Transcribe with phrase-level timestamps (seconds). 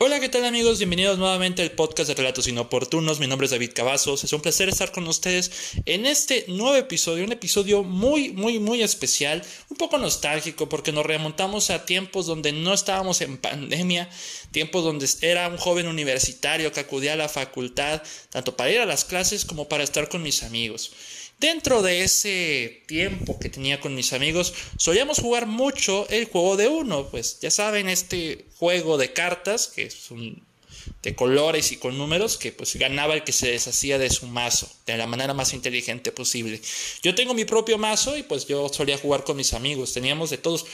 [0.00, 0.78] Hola, ¿qué tal amigos?
[0.78, 3.18] Bienvenidos nuevamente al podcast de Relatos Inoportunos.
[3.18, 4.22] Mi nombre es David Cavazos.
[4.22, 5.50] Es un placer estar con ustedes
[5.86, 11.04] en este nuevo episodio, un episodio muy, muy, muy especial, un poco nostálgico porque nos
[11.04, 14.08] remontamos a tiempos donde no estábamos en pandemia,
[14.52, 18.86] tiempos donde era un joven universitario que acudía a la facultad, tanto para ir a
[18.86, 20.92] las clases como para estar con mis amigos.
[21.38, 26.66] Dentro de ese tiempo que tenía con mis amigos, solíamos jugar mucho el juego de
[26.66, 30.42] uno, pues ya saben, este juego de cartas, que es un
[31.02, 34.68] de colores y con números, que pues ganaba el que se deshacía de su mazo,
[34.86, 36.60] de la manera más inteligente posible.
[37.02, 40.38] Yo tengo mi propio mazo y pues yo solía jugar con mis amigos, teníamos de
[40.38, 40.66] todos,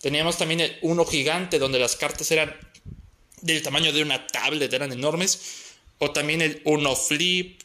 [0.00, 2.56] teníamos también el uno gigante, donde las cartas eran
[3.42, 5.40] del tamaño de una tablet, eran enormes,
[5.98, 7.60] o también el uno flip,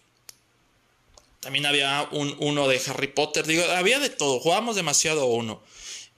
[1.41, 3.45] también había un uno de Harry Potter.
[3.45, 4.39] Digo, había de todo.
[4.39, 5.61] Jugábamos demasiado uno.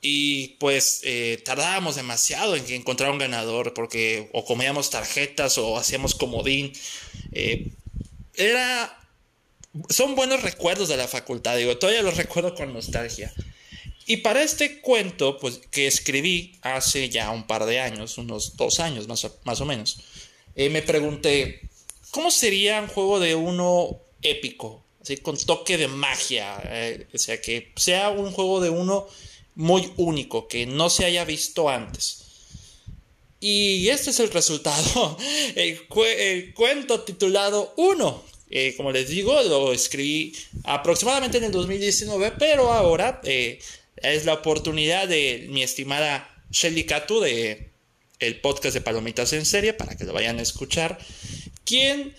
[0.02, 3.73] Y pues eh, tardábamos demasiado en encontrar un ganador.
[3.73, 6.73] Porque o comíamos tarjetas o hacíamos comodín.
[7.31, 7.71] Eh,
[8.35, 8.99] era.
[9.89, 11.57] Son buenos recuerdos de la facultad.
[11.57, 13.33] Digo, todavía los recuerdo con nostalgia.
[14.05, 18.81] Y para este cuento, pues que escribí hace ya un par de años, unos dos
[18.81, 19.99] años más o, más o menos,
[20.55, 21.61] eh, me pregunté,
[22.11, 24.83] ¿cómo sería un juego de uno épico?
[25.21, 26.61] Con toque de magia.
[26.65, 29.07] Eh, o sea, que sea un juego de uno
[29.55, 32.23] muy único, que no se haya visto antes.
[33.39, 35.17] Y este es el resultado.
[35.55, 38.23] El, cuento titulado Uno.
[38.49, 43.59] Eh, como les digo, lo escribí aproximadamente en el 2019, pero ahora eh,
[43.97, 47.73] es la oportunidad de mi estimada Shelly Katu de
[48.19, 50.97] el podcast de Palomitas en Serie para que lo vayan a escuchar,
[51.65, 52.15] quien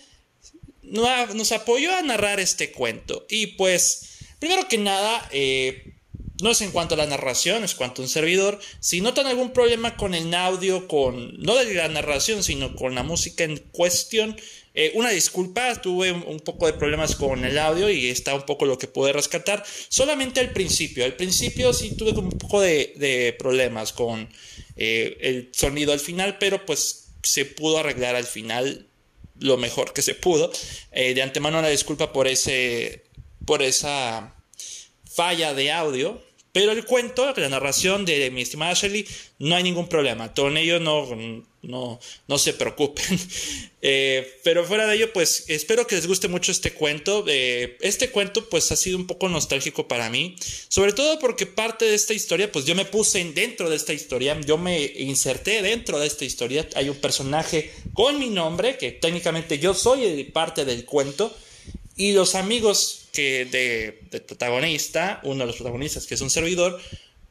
[0.91, 3.25] nos apoyó a narrar este cuento.
[3.29, 5.95] Y pues, primero que nada, eh,
[6.41, 8.59] no es en cuanto a la narración, es cuanto a un servidor.
[8.79, 13.03] Si notan algún problema con el audio, con no de la narración, sino con la
[13.03, 14.35] música en cuestión,
[14.73, 18.65] eh, una disculpa, tuve un poco de problemas con el audio y está un poco
[18.65, 19.63] lo que pude rescatar.
[19.87, 24.27] Solamente al principio, al principio sí tuve un poco de, problemas con
[24.75, 28.87] eh, el sonido al final, pero pues se pudo arreglar al final
[29.39, 30.51] lo mejor que se pudo.
[30.91, 33.03] Eh, de antemano la disculpa por ese
[33.45, 34.35] por esa
[35.05, 36.21] falla de audio.
[36.51, 39.05] Pero el cuento, la narración de mi estimada Shelly,
[39.39, 40.33] no hay ningún problema.
[40.33, 41.05] Con ello no,
[41.67, 43.05] no, no se preocupen.
[43.87, 47.23] Eh, pero fuera de ello, pues espero que les guste mucho este cuento.
[47.27, 50.35] Eh, este cuento pues ha sido un poco nostálgico para mí.
[50.69, 54.41] Sobre todo porque parte de esta historia, pues yo me puse dentro de esta historia.
[54.41, 56.67] Yo me inserté dentro de esta historia.
[56.73, 61.37] Hay un personaje con mi nombre, que técnicamente yo soy parte del cuento.
[61.95, 66.81] Y los amigos que de, del protagonista, uno de los protagonistas que es un servidor,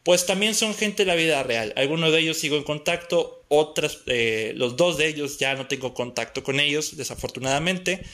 [0.05, 1.73] pues también son gente de la vida real.
[1.77, 5.95] Algunos de ellos sigo en contacto, otras, eh, los dos de ellos ya no tengo
[5.95, 8.05] contacto con ellos, desafortunadamente.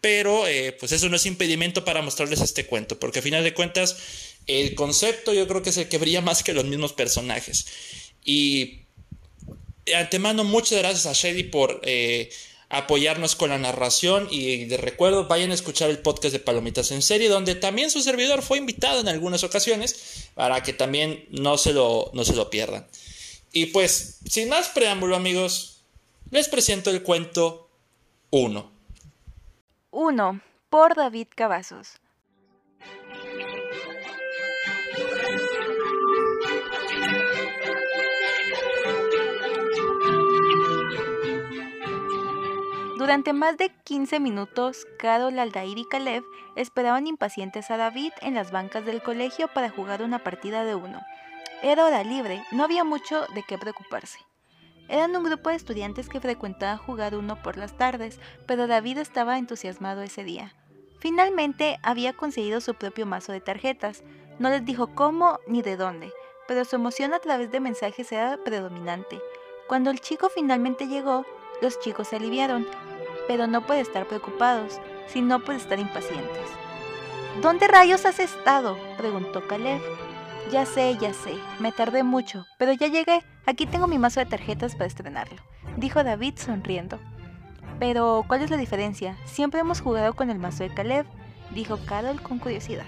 [0.00, 3.54] Pero eh, pues eso no es impedimento para mostrarles este cuento, porque a final de
[3.54, 3.96] cuentas
[4.46, 7.66] el concepto yo creo que es el que brilla más que los mismos personajes.
[8.24, 8.80] Y
[9.84, 12.28] de antemano muchas gracias a Shelly por eh,
[12.68, 17.02] apoyarnos con la narración y de recuerdo vayan a escuchar el podcast de Palomitas en
[17.02, 21.72] serie donde también su servidor fue invitado en algunas ocasiones para que también no se
[21.72, 22.86] lo, no se lo pierdan.
[23.52, 25.82] Y pues, sin más preámbulo amigos,
[26.30, 27.70] les presento el cuento
[28.30, 28.70] 1.
[29.92, 30.40] 1.
[30.68, 32.00] Por David Cavazos.
[43.06, 46.24] Durante más de 15 minutos, Carol, Aldair y Caleb
[46.56, 51.00] esperaban impacientes a David en las bancas del colegio para jugar una partida de uno.
[51.62, 54.18] Era hora libre, no había mucho de qué preocuparse.
[54.88, 59.38] Eran un grupo de estudiantes que frecuentaban jugar uno por las tardes, pero David estaba
[59.38, 60.52] entusiasmado ese día.
[60.98, 64.02] Finalmente había conseguido su propio mazo de tarjetas.
[64.40, 66.12] No les dijo cómo ni de dónde,
[66.48, 69.20] pero su emoción a través de mensajes era predominante.
[69.68, 71.24] Cuando el chico finalmente llegó,
[71.62, 72.66] los chicos se aliviaron,
[73.26, 76.48] pero no puede estar preocupados, sino puede estar impacientes.
[77.42, 78.78] ¿Dónde rayos has estado?
[78.96, 79.80] preguntó Caleb.
[80.50, 83.24] Ya sé, ya sé, me tardé mucho, pero ya llegué.
[83.46, 85.42] Aquí tengo mi mazo de tarjetas para estrenarlo,
[85.76, 87.00] dijo David sonriendo.
[87.80, 89.18] Pero, ¿cuál es la diferencia?
[89.24, 91.04] Siempre hemos jugado con el mazo de Caleb,
[91.50, 92.86] dijo Carol con curiosidad.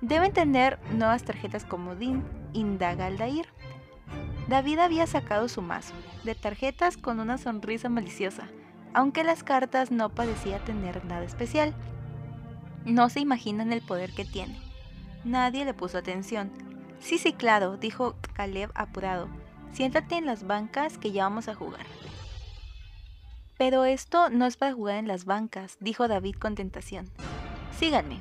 [0.00, 3.46] Deben tener nuevas tarjetas como Dean, indaga Aldair.
[4.48, 5.94] David había sacado su mazo,
[6.24, 8.48] de tarjetas con una sonrisa maliciosa
[8.94, 11.74] aunque las cartas no parecía tener nada especial.
[12.84, 14.58] No se imaginan el poder que tiene.
[15.24, 16.50] Nadie le puso atención.
[16.98, 19.28] Sí, sí, claro, dijo Caleb apurado.
[19.72, 21.86] Siéntate en las bancas que ya vamos a jugar.
[23.58, 27.10] Pero esto no es para jugar en las bancas, dijo David con tentación.
[27.78, 28.20] Síganme.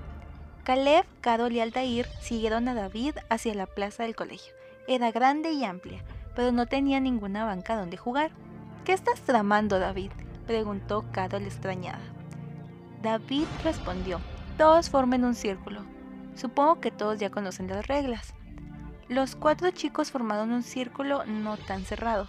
[0.63, 4.53] Caleb, Carol y Altair siguieron a David hacia la plaza del colegio.
[4.87, 6.03] Era grande y amplia,
[6.35, 8.31] pero no tenía ninguna banca donde jugar.
[8.83, 10.11] ¿Qué estás tramando, David?
[10.49, 12.01] Preguntó Carol extrañada.
[13.03, 14.19] David respondió,
[14.57, 15.81] todos formen un círculo.
[16.33, 18.33] Supongo que todos ya conocen las reglas.
[19.09, 22.27] Los cuatro chicos formaron un círculo no tan cerrado.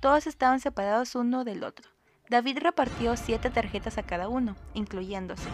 [0.00, 1.88] Todos estaban separados uno del otro.
[2.28, 5.48] David repartió siete tarjetas a cada uno, incluyéndose.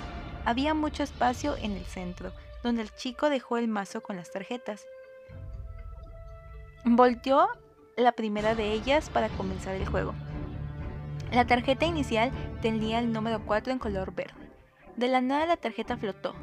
[0.45, 2.33] Había mucho espacio en el centro,
[2.65, 4.85] donde el chico dejó el mazo con las tarjetas.
[6.85, 7.47] Volteó
[7.97, 10.17] la primera de ellas para comenzar el juego.
[11.33, 12.31] La tarjeta inicial
[12.63, 14.35] tenía el número 4 en color verde.
[14.97, 16.35] De la nada la tarjeta flotó.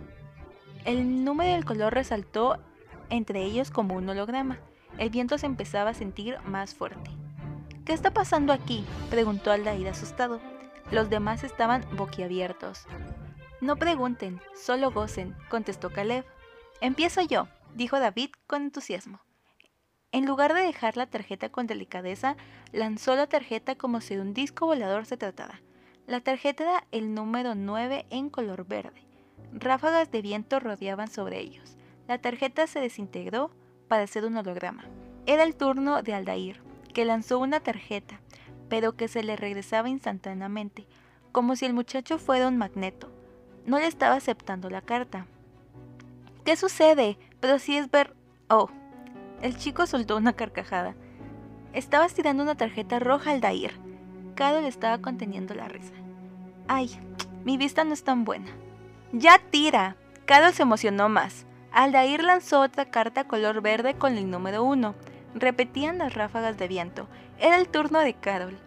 [0.86, 2.58] El número del color resaltó
[3.10, 4.60] entre ellos como un holograma.
[4.98, 7.10] El viento se empezaba a sentir más fuerte.
[7.84, 8.86] ¿Qué está pasando aquí?
[9.10, 10.40] preguntó Aldair asustado.
[10.92, 12.86] Los demás estaban boquiabiertos.
[13.62, 16.26] No pregunten, solo gocen, contestó Caleb.
[16.82, 19.25] Empiezo yo, dijo David con entusiasmo.
[20.16, 22.38] En lugar de dejar la tarjeta con delicadeza,
[22.72, 25.62] lanzó la tarjeta como si de un disco volador se tratara.
[26.08, 29.04] La tarjeta era el número 9 en color verde.
[29.52, 31.76] Ráfagas de viento rodeaban sobre ellos.
[32.08, 33.52] La tarjeta se desintegró
[33.90, 34.86] para ser un holograma.
[35.26, 36.62] Era el turno de Aldair,
[36.94, 38.22] que lanzó una tarjeta,
[38.70, 40.88] pero que se le regresaba instantáneamente,
[41.34, 43.12] como si el muchacho fuera un magneto.
[43.66, 45.28] No le estaba aceptando la carta.
[46.46, 47.18] ¿Qué sucede?
[47.42, 48.16] Pero si es ver...
[48.48, 48.70] Oh.
[49.46, 50.96] El chico soltó una carcajada.
[51.72, 53.74] Estaba tirando una tarjeta roja al Dair.
[54.40, 55.94] le estaba conteniendo la risa.
[56.68, 56.90] Ay,
[57.44, 58.48] mi vista no es tan buena.
[59.12, 59.98] ¡Ya tira!
[60.26, 61.46] Carol se emocionó más.
[61.72, 64.96] Aldair lanzó otra carta color verde con el número 1.
[65.36, 67.08] Repetían las ráfagas de viento.
[67.38, 68.58] Era el turno de Carol.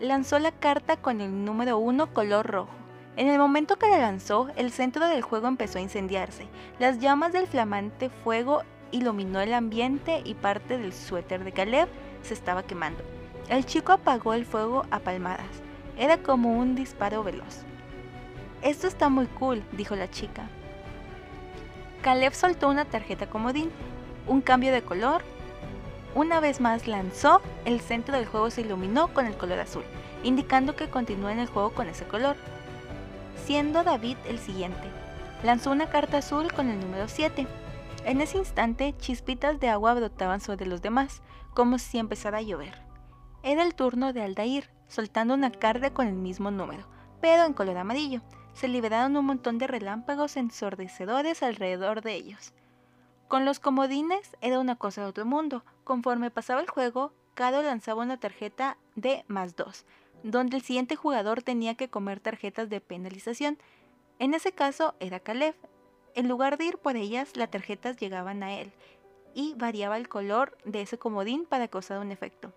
[0.00, 2.72] Lanzó la carta con el número 1 color rojo.
[3.16, 6.48] En el momento que la lanzó, el centro del juego empezó a incendiarse.
[6.78, 8.62] Las llamas del flamante fuego
[8.94, 11.88] iluminó el ambiente y parte del suéter de Caleb
[12.22, 13.02] se estaba quemando.
[13.48, 15.46] El chico apagó el fuego a palmadas.
[15.98, 17.62] Era como un disparo veloz.
[18.62, 20.48] Esto está muy cool, dijo la chica.
[22.02, 23.70] Caleb soltó una tarjeta comodín,
[24.26, 25.22] un cambio de color.
[26.14, 29.84] Una vez más lanzó, el centro del juego se iluminó con el color azul,
[30.22, 32.36] indicando que continúa en el juego con ese color
[33.44, 34.88] siendo David el siguiente.
[35.42, 37.46] Lanzó una carta azul con el número 7.
[38.04, 41.22] En ese instante, chispitas de agua brotaban sobre los demás,
[41.54, 42.82] como si empezara a llover.
[43.42, 46.86] Era el turno de Aldair, soltando una carta con el mismo número,
[47.22, 48.20] pero en color amarillo.
[48.52, 52.52] Se liberaron un montón de relámpagos ensordecedores alrededor de ellos.
[53.26, 55.64] Con los comodines era una cosa de otro mundo.
[55.82, 59.86] Conforme pasaba el juego, Cado lanzaba una tarjeta de más 2,
[60.22, 63.58] donde el siguiente jugador tenía que comer tarjetas de penalización.
[64.18, 65.56] En ese caso era Caleb.
[66.14, 68.72] En lugar de ir por ellas, las tarjetas llegaban a él
[69.34, 72.52] y variaba el color de ese comodín para causar un efecto.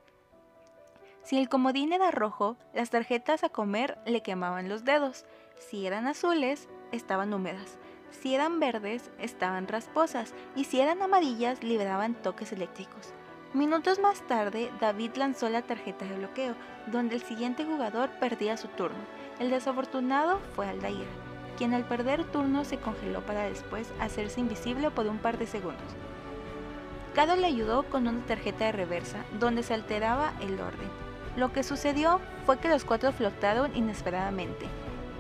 [1.24, 5.26] Si el comodín era rojo, las tarjetas a comer le quemaban los dedos.
[5.58, 7.80] Si eran azules, estaban húmedas.
[8.12, 10.34] Si eran verdes, estaban rasposas.
[10.56, 13.14] Y si eran amarillas, liberaban toques eléctricos.
[13.54, 16.56] Minutos más tarde, David lanzó la tarjeta de bloqueo,
[16.86, 19.00] donde el siguiente jugador perdía su turno.
[19.40, 21.08] El desafortunado fue Aldair,
[21.58, 25.82] quien al perder turno se congeló para después hacerse invisible por un par de segundos.
[27.14, 30.88] Cado le ayudó con una tarjeta de reversa, donde se alteraba el orden.
[31.36, 34.68] Lo que sucedió fue que los cuatro flotaron inesperadamente.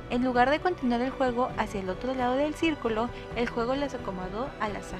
[0.09, 3.93] En lugar de continuar el juego hacia el otro lado del círculo, el juego les
[3.93, 4.99] acomodó al azar.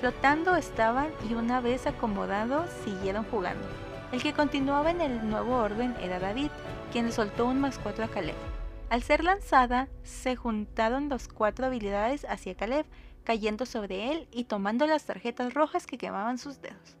[0.00, 3.66] Flotando estaban y una vez acomodados siguieron jugando.
[4.10, 6.50] El que continuaba en el nuevo orden era David,
[6.92, 8.51] quien le soltó un más 4 a Caleb.
[8.92, 12.84] Al ser lanzada, se juntaron las cuatro habilidades hacia Caleb,
[13.24, 16.98] cayendo sobre él y tomando las tarjetas rojas que quemaban sus dedos.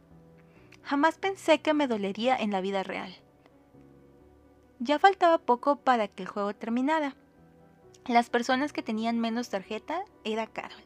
[0.82, 3.14] Jamás pensé que me dolería en la vida real.
[4.78, 7.14] Ya faltaba poco para que el juego terminara.
[8.06, 10.82] Las personas que tenían menos tarjeta era Carol.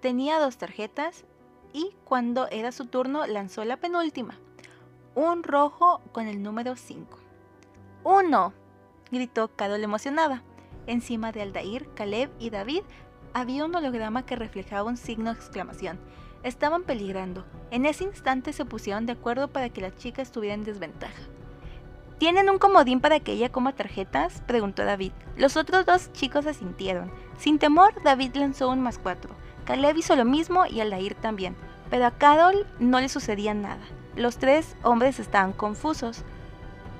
[0.00, 1.24] Tenía dos tarjetas
[1.72, 4.36] y cuando era su turno lanzó la penúltima,
[5.14, 7.16] un rojo con el número 5.
[8.02, 8.65] ¡Uno!
[9.10, 10.42] Gritó Carol emocionada.
[10.86, 12.82] Encima de Aldair, Caleb y David
[13.32, 15.98] había un holograma que reflejaba un signo de exclamación.
[16.42, 17.44] Estaban peligrando.
[17.70, 21.22] En ese instante se pusieron de acuerdo para que la chica estuviera en desventaja.
[22.18, 24.42] ¿Tienen un comodín para que ella coma tarjetas?
[24.46, 25.12] preguntó David.
[25.36, 27.12] Los otros dos chicos asintieron.
[27.36, 29.34] Sin temor, David lanzó un más cuatro.
[29.66, 31.56] Caleb hizo lo mismo y Aldair también,
[31.90, 33.82] pero a Carol no le sucedía nada.
[34.14, 36.24] Los tres hombres estaban confusos.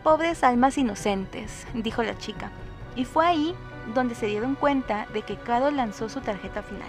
[0.06, 2.52] Pobres almas inocentes, dijo la chica.
[2.94, 3.56] Y fue ahí
[3.92, 6.88] donde se dieron cuenta de que Carol lanzó su tarjeta final.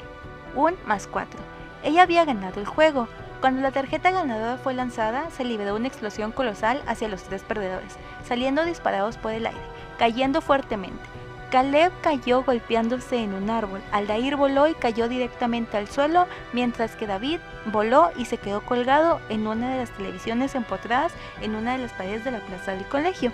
[0.54, 1.40] Un más cuatro.
[1.84, 3.08] Ella había ganado el juego.
[3.42, 7.96] Cuando la tarjeta ganadora fue lanzada, se liberó una explosión colosal hacia los tres perdedores,
[8.24, 9.66] saliendo disparados por el aire,
[9.98, 11.17] cayendo fuertemente.
[11.52, 17.08] Caleb cayó golpeándose en un árbol, Aldair voló y cayó directamente al suelo, mientras que
[17.08, 17.40] David
[17.72, 21.94] voló y se quedó colgado en una de las televisiones empotradas en una de las
[21.94, 23.32] paredes de la plaza del colegio.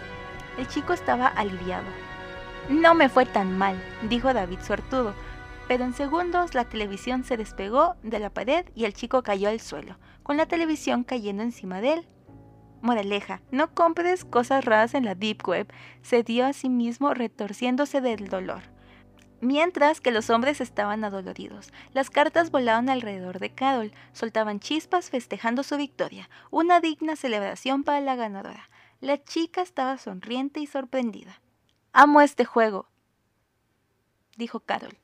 [0.59, 1.85] El chico estaba aliviado.
[2.69, 5.15] No me fue tan mal, dijo David suertudo,
[5.67, 9.59] pero en segundos la televisión se despegó de la pared y el chico cayó al
[9.59, 12.07] suelo, con la televisión cayendo encima de él.
[12.83, 15.71] Moraleja, no compres cosas raras en la Deep Web,
[16.01, 18.61] se dio a sí mismo retorciéndose del dolor.
[19.39, 25.63] Mientras que los hombres estaban adoloridos, las cartas volaban alrededor de Carol, soltaban chispas festejando
[25.63, 28.69] su victoria, una digna celebración para la ganadora.
[28.99, 31.41] La chica estaba sonriente y sorprendida.
[31.93, 32.89] Amo este juego,
[34.35, 34.97] dijo Carol.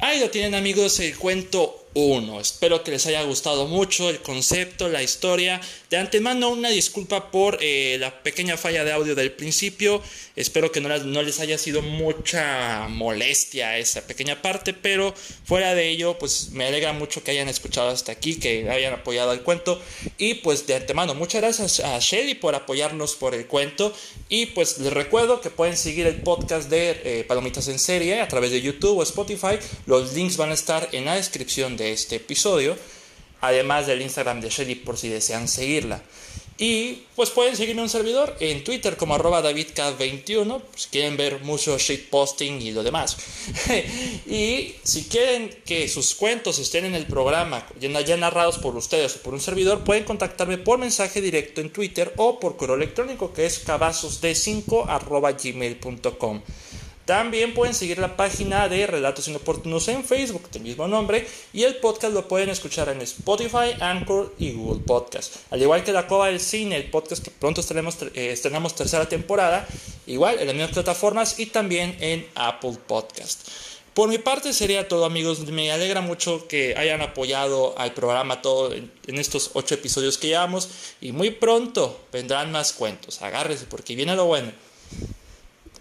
[0.00, 2.40] Ahí lo tienen amigos, el cuento 1.
[2.40, 5.60] Espero que les haya gustado mucho el concepto, la historia.
[5.90, 10.02] De antemano una disculpa por eh, la pequeña falla de audio del principio.
[10.34, 16.18] Espero que no, les haya sido mucha molestia esa pequeña parte, pero fuera de ello,
[16.18, 19.80] pues me alegra mucho que hayan escuchado hasta aquí, que hayan apoyado el cuento.
[20.16, 23.94] Y pues de antemano, muchas gracias a Shelly por apoyarnos por el cuento.
[24.30, 28.28] Y pues les recuerdo que pueden seguir el podcast de eh, Palomitas en Serie a
[28.28, 29.58] través de YouTube o Spotify.
[29.84, 32.76] Los links van a estar en la descripción de este episodio,
[33.40, 36.00] además del Instagram de Shelly por si desean seguirla.
[36.58, 41.76] Y pues pueden seguirme un servidor en Twitter como arroba davidk21 si quieren ver mucho
[41.76, 43.16] shitposting y lo demás.
[44.26, 49.22] y si quieren que sus cuentos estén en el programa ya narrados por ustedes o
[49.22, 53.46] por un servidor, pueden contactarme por mensaje directo en Twitter o por correo electrónico que
[53.46, 56.42] es cabazosd5 arroba gmail.com.
[57.04, 61.76] También pueden seguir la página de Relatos Inoportunos en Facebook, del mismo nombre, y el
[61.76, 65.36] podcast lo pueden escuchar en Spotify, Anchor y Google Podcast.
[65.50, 69.66] Al igual que La Cova del Cine, el podcast que pronto eh, estrenamos tercera temporada,
[70.06, 73.48] igual en las mismas plataformas y también en Apple Podcast.
[73.94, 78.72] Por mi parte sería todo amigos, me alegra mucho que hayan apoyado al programa todo
[78.72, 83.96] en, en estos ocho episodios que llevamos y muy pronto vendrán más cuentos, agárrense porque
[83.96, 84.52] viene lo bueno.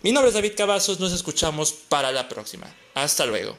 [0.04, 2.66] Mi nombre es David Cavazos, nos escuchamos para la próxima.
[2.96, 3.56] Hasta luego.